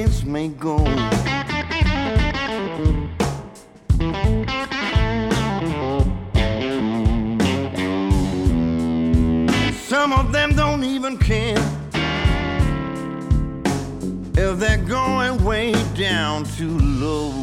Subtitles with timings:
[0.00, 0.78] Trains may go.
[9.72, 11.58] Some of them don't even care
[14.36, 17.39] if they're going way down too low.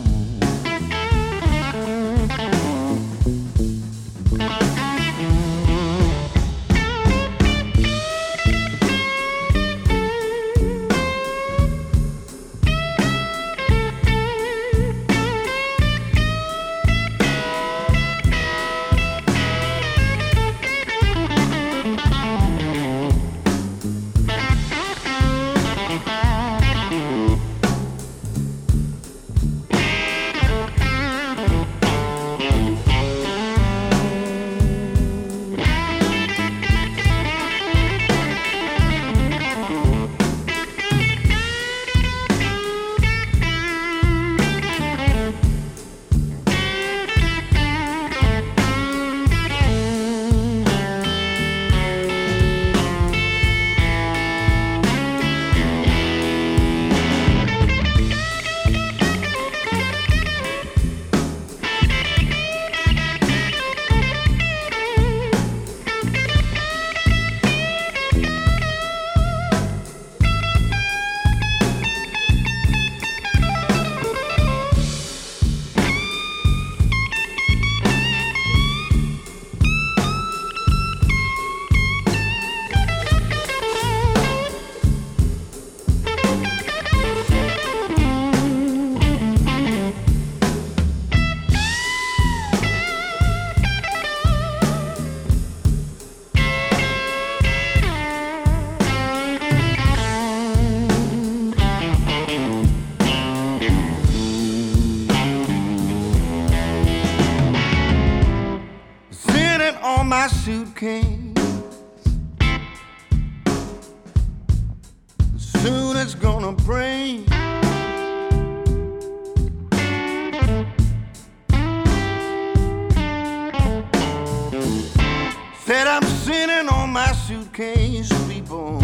[127.27, 128.79] Suitcase, people.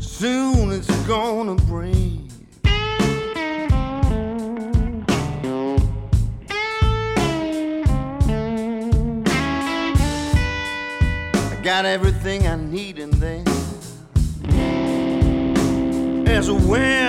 [0.00, 2.30] Soon it's gonna break.
[11.42, 13.44] I got everything I need in there,
[16.26, 17.07] as well as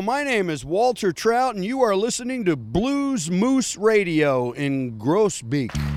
[0.00, 5.91] My name is Walter Trout, and you are listening to Blues Moose Radio in Groesbeek.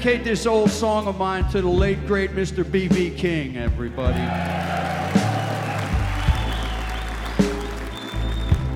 [0.00, 2.64] Dedicate this old song of mine to the late, great Mr.
[2.64, 3.10] B.B.
[3.10, 4.18] King, everybody.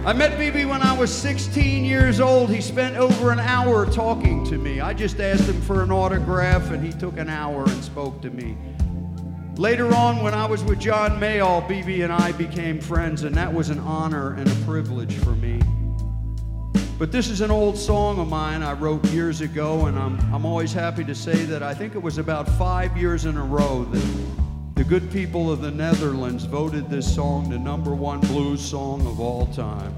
[0.04, 2.50] I met BB when I was 16 years old.
[2.50, 4.82] He spent over an hour talking to me.
[4.82, 8.28] I just asked him for an autograph, and he took an hour and spoke to
[8.28, 8.58] me.
[9.56, 13.50] Later on, when I was with John Mayall, BB and I became friends, and that
[13.50, 15.53] was an honor and a privilege for me.
[16.96, 20.46] But this is an old song of mine I wrote years ago, and I'm, I'm
[20.46, 23.82] always happy to say that I think it was about five years in a row
[23.84, 29.04] that the good people of the Netherlands voted this song the number one blues song
[29.08, 29.92] of all time.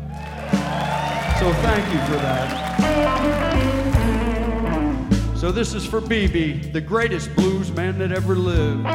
[1.38, 2.76] So thank you for that.
[5.36, 8.86] So this is for BB, the greatest blues man that ever lived.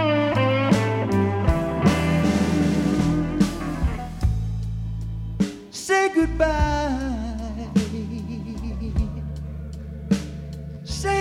[5.70, 7.11] Say goodbye.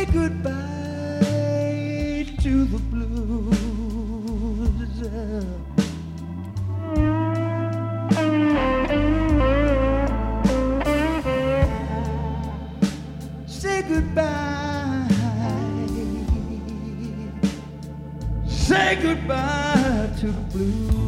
[0.01, 0.55] Say goodbye
[2.41, 3.51] to the blues.
[13.47, 15.07] Say goodbye.
[18.49, 21.00] Say goodbye to the blues.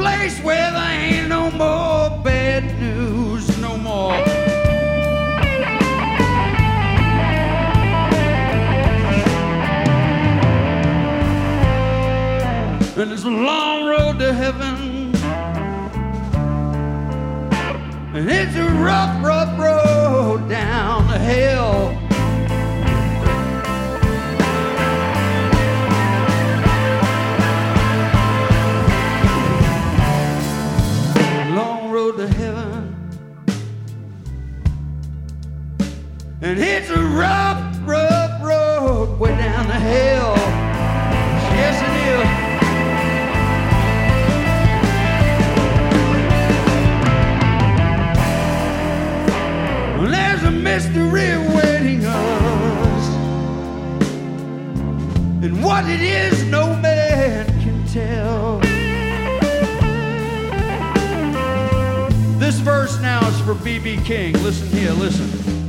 [0.00, 4.14] Place where there ain't no more bad news, no more.
[12.96, 15.14] And it's a long road to heaven.
[18.14, 21.99] And it's a rough, rough road down to hell.
[36.50, 40.34] And it's a rough, rough road way down the hill.
[41.54, 42.26] Yes, it is.
[50.10, 53.08] There's a mystery awaiting us.
[55.44, 58.58] And what it is, no man can tell.
[62.40, 64.32] This verse now is for BB King.
[64.42, 65.59] Listen here, listen.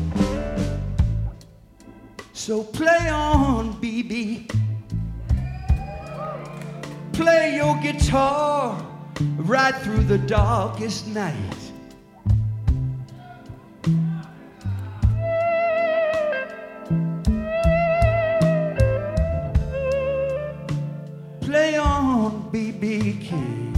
[2.42, 4.52] So play on, BB.
[7.14, 8.84] Play your guitar
[9.38, 11.36] right through the darkest night.
[21.42, 23.76] Play on, BB King.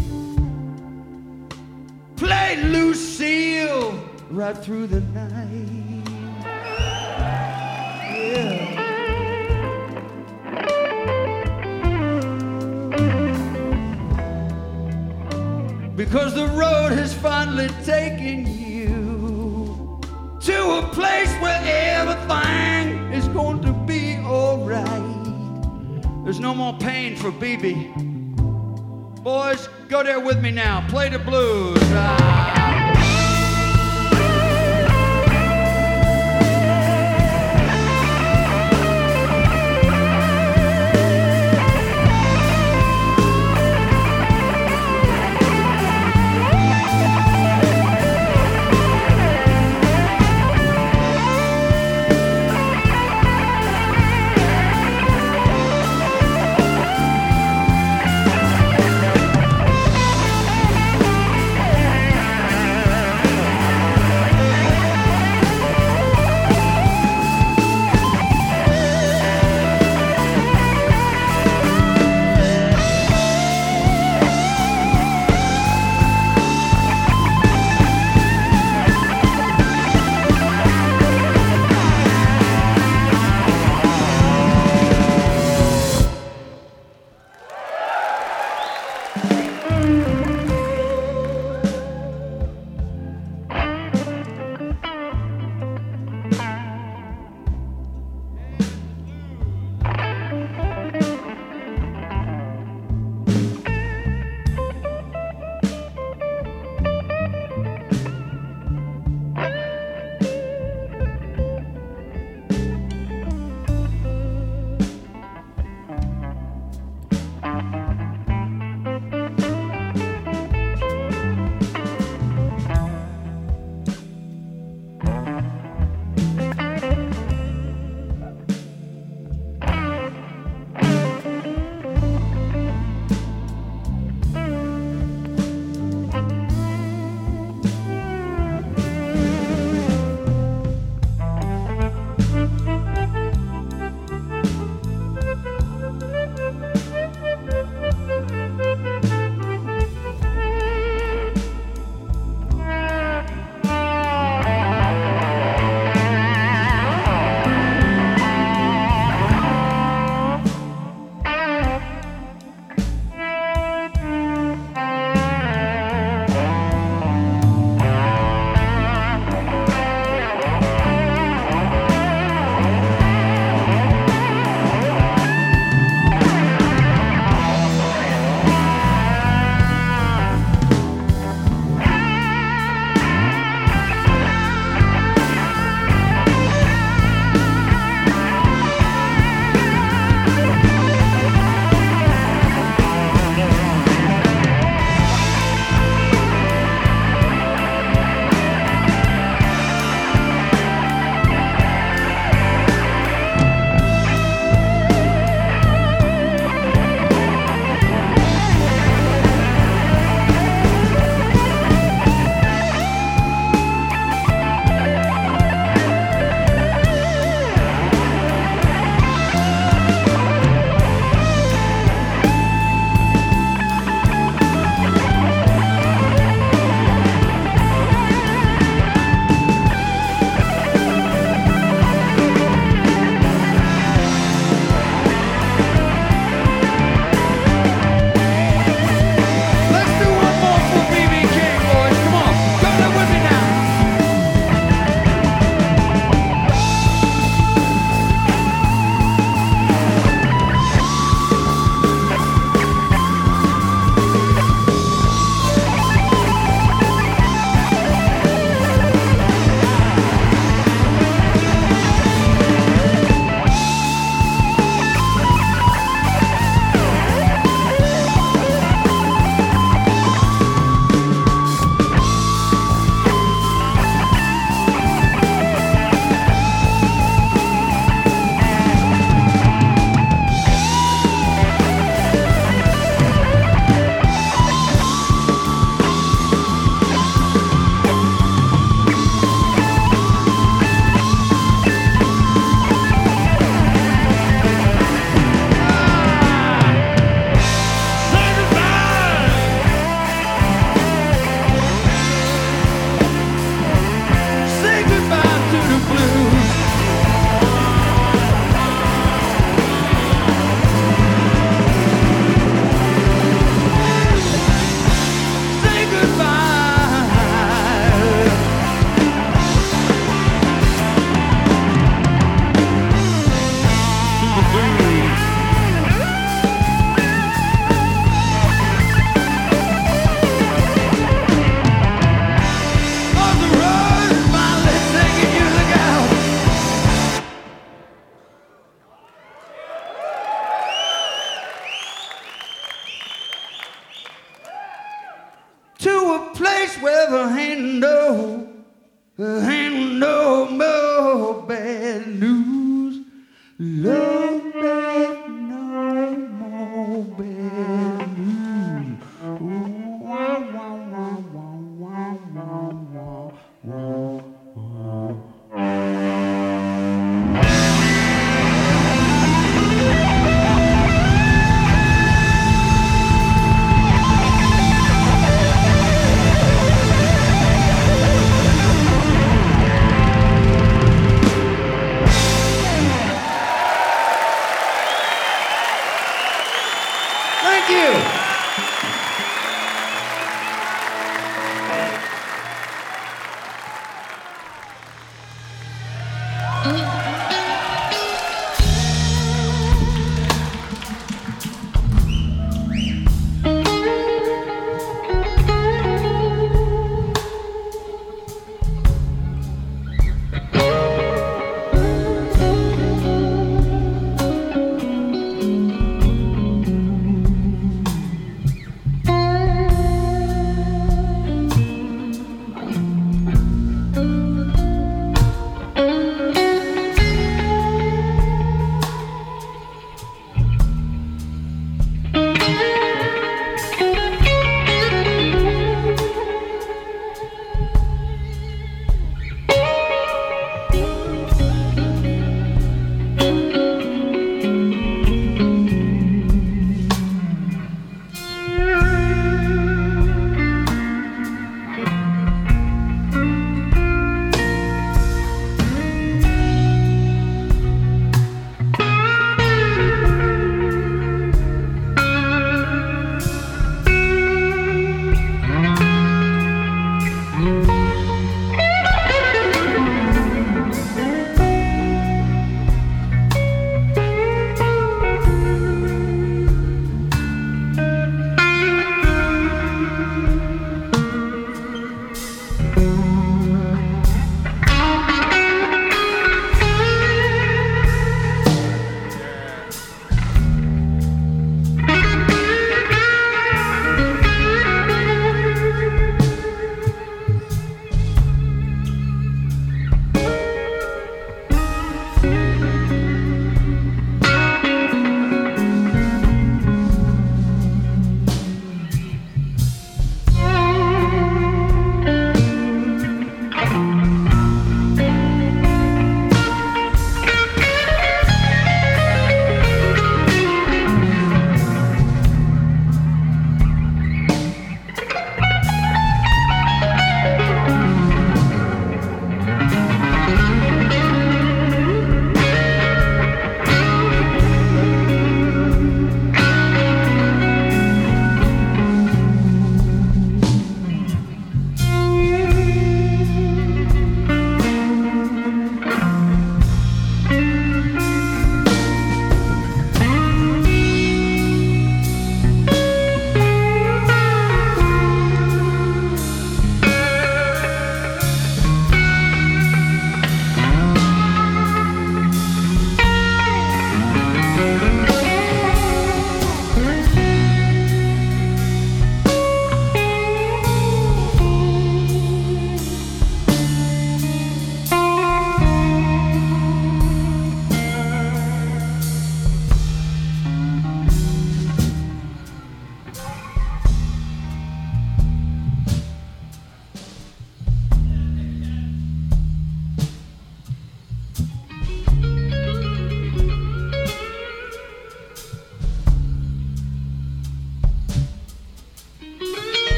[2.16, 3.92] Play Lucille
[4.30, 5.93] right through the night.
[16.12, 20.00] Cause the road has finally taken you
[20.42, 25.24] to a place where everything is going to be alright.
[26.24, 29.24] There's no more pain for BB.
[29.24, 30.86] Boys, go there with me now.
[30.90, 31.78] Play the blues.
[31.82, 32.33] Ah.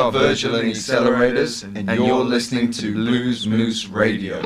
[0.00, 4.40] Are Virgil and Accelerators, and you're listening to Blues Moose Radio.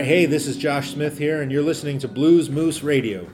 [0.00, 3.28] Right, hey, this is Josh Smith here, and you're listening to Blues Moose Radio.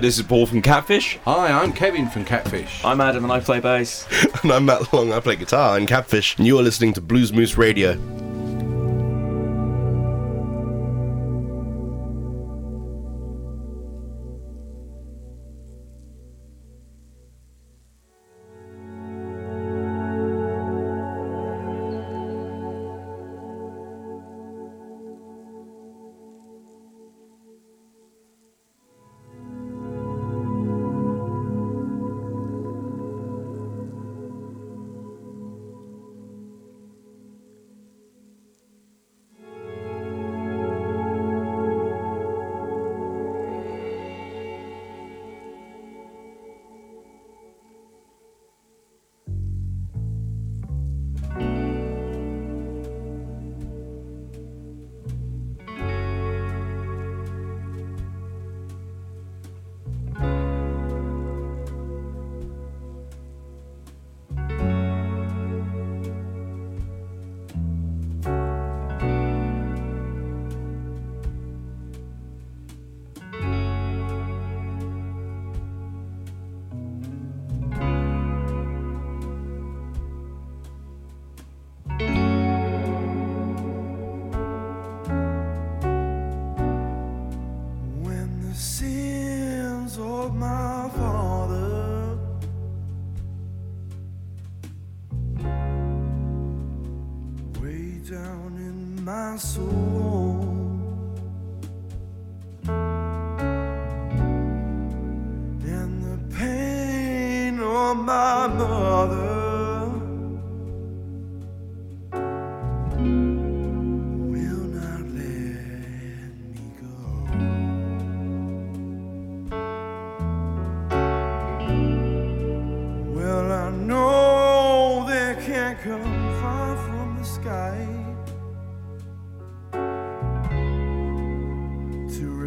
[0.00, 1.18] this is Paul from Catfish.
[1.24, 2.82] Hi, I'm Kevin from Catfish.
[2.84, 4.06] I'm Adam and I play bass.
[4.42, 6.38] and I'm Matt Long, I play guitar in Catfish.
[6.38, 7.98] And you are listening to Blues Moose Radio.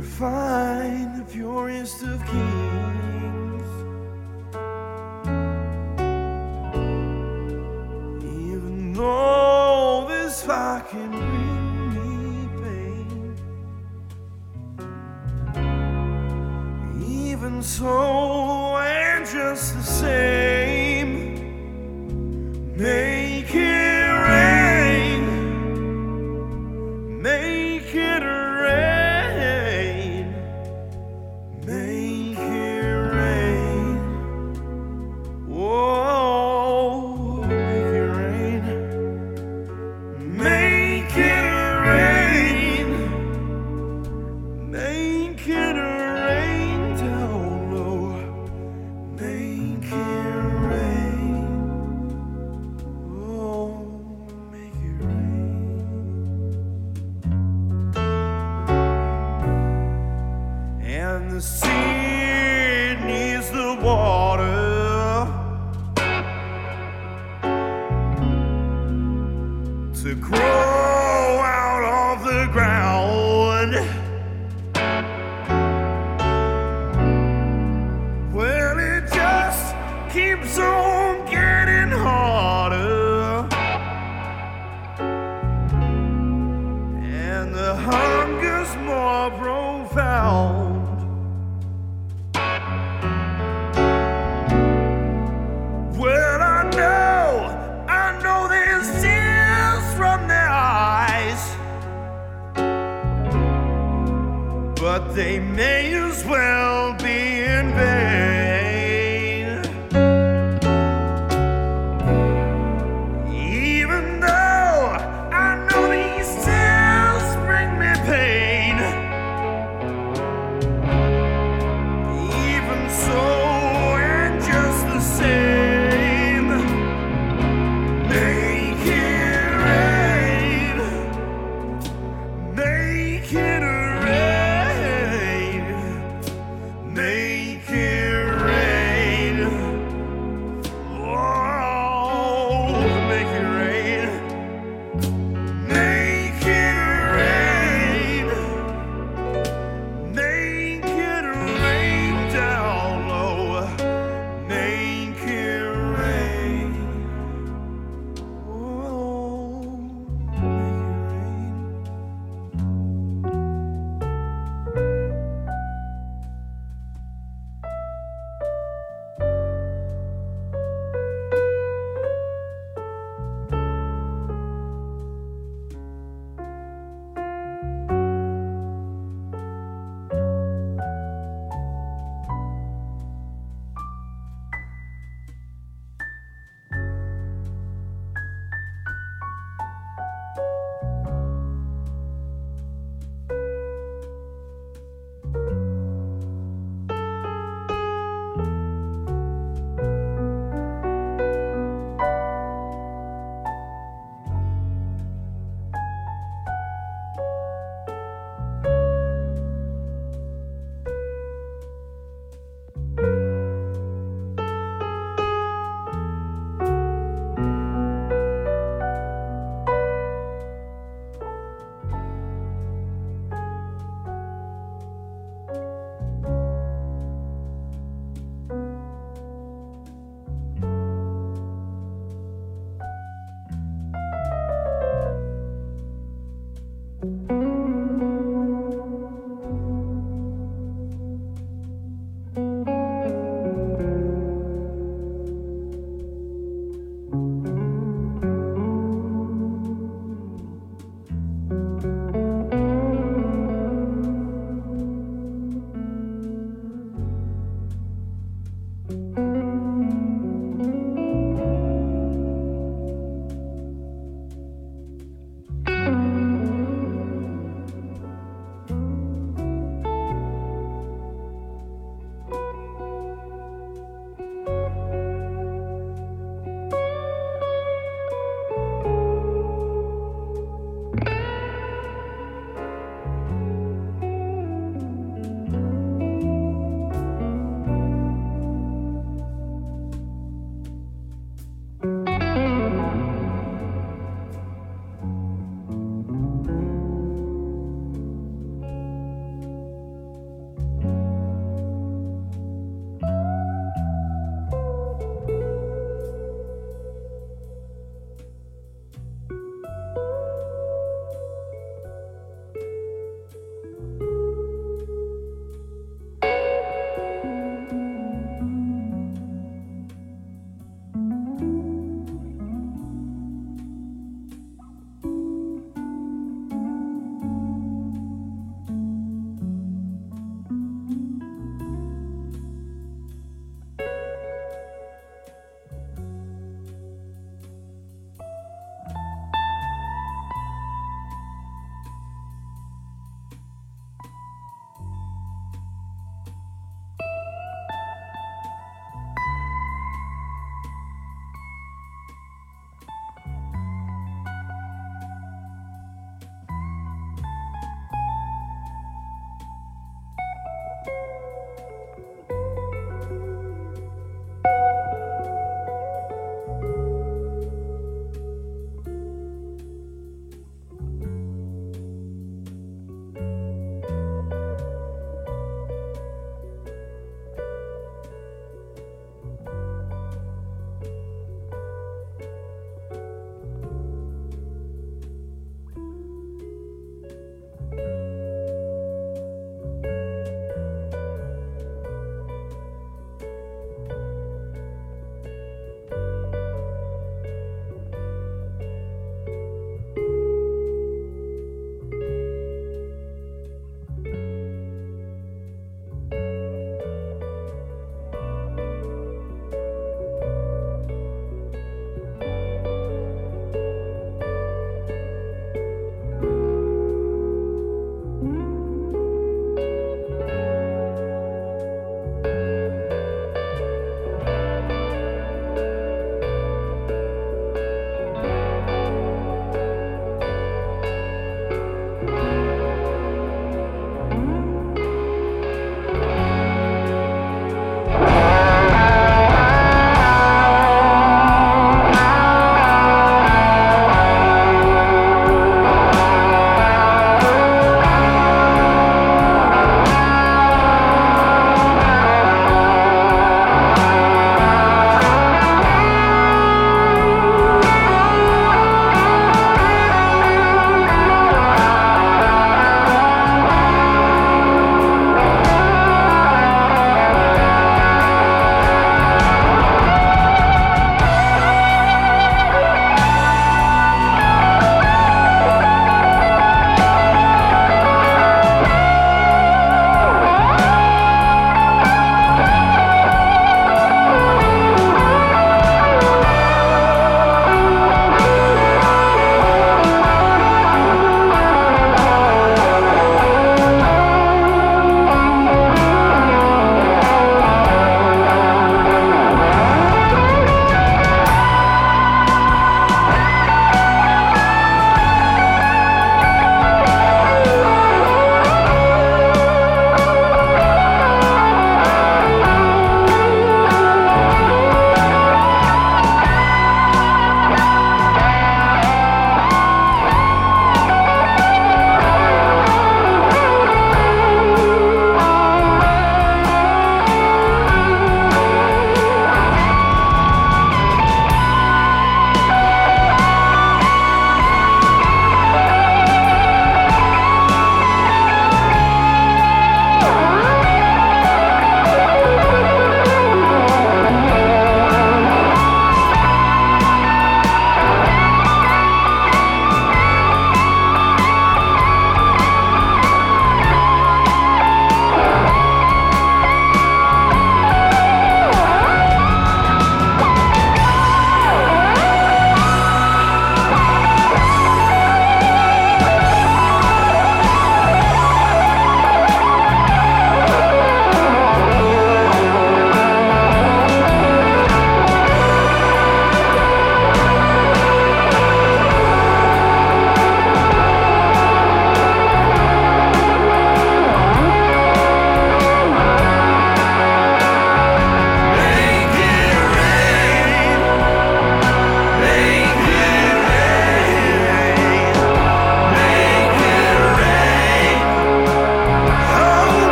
[0.00, 3.70] refine the purest of kings.
[8.24, 13.36] Even though this fire can bring me pain,
[17.26, 18.49] even so.